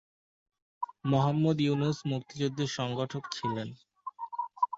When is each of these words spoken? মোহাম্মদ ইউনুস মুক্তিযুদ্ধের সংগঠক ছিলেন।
মোহাম্মদ 1.03 1.57
ইউনুস 1.61 1.97
মুক্তিযুদ্ধের 2.05 2.69
সংগঠক 2.77 3.23
ছিলেন। 3.35 3.69